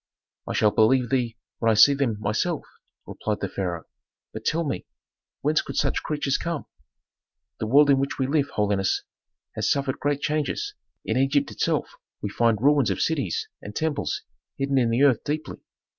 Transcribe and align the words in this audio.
"I 0.47 0.53
shall 0.53 0.71
believe 0.71 1.11
thee 1.11 1.37
when 1.59 1.69
I 1.69 1.75
see 1.75 1.93
them 1.93 2.19
myself," 2.19 2.65
replied 3.05 3.39
the 3.39 3.47
pharaoh. 3.47 3.83
"But 4.33 4.45
tell 4.45 4.63
me, 4.65 4.87
whence 5.41 5.61
could 5.61 5.75
such 5.75 6.01
creatures 6.01 6.39
come?" 6.39 6.65
"The 7.59 7.67
world 7.67 7.91
in 7.91 7.99
which 7.99 8.17
we 8.17 8.25
live, 8.25 8.49
holiness, 8.49 9.03
has 9.53 9.69
suffered 9.69 9.99
great 9.99 10.21
changes. 10.21 10.73
In 11.05 11.17
Egypt 11.17 11.51
itself 11.51 11.87
we 12.19 12.29
find 12.31 12.59
ruins 12.59 12.89
of 12.89 12.99
cities 12.99 13.47
and 13.61 13.75
temples 13.75 14.23
hidden 14.57 14.79
in 14.79 14.89
the 14.89 15.03
earth 15.03 15.23
deeply. 15.23 15.59